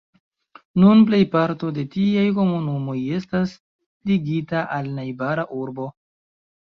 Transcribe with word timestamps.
Nun 0.83 1.01
plejparto 1.09 1.67
de 1.75 1.83
tiaj 1.95 2.23
komunumoj 2.37 2.95
estas 3.17 3.53
ligita 4.13 4.63
al 4.79 4.89
najbara 5.01 5.45
urbo. 5.59 5.87